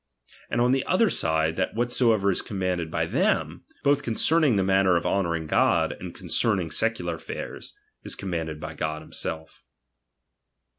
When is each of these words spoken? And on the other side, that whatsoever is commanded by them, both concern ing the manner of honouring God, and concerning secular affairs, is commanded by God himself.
And 0.49 0.59
on 0.61 0.71
the 0.71 0.83
other 0.87 1.11
side, 1.11 1.57
that 1.57 1.75
whatsoever 1.75 2.31
is 2.31 2.41
commanded 2.41 2.89
by 2.89 3.05
them, 3.05 3.65
both 3.83 4.01
concern 4.01 4.43
ing 4.43 4.55
the 4.55 4.63
manner 4.63 4.95
of 4.95 5.05
honouring 5.05 5.45
God, 5.45 5.91
and 5.99 6.11
concerning 6.11 6.71
secular 6.71 7.17
affairs, 7.17 7.77
is 8.01 8.15
commanded 8.15 8.59
by 8.59 8.73
God 8.73 9.03
himself. 9.03 9.61